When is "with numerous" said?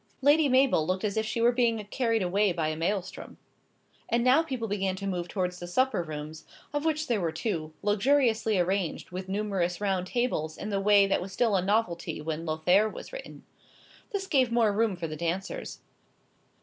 9.11-9.79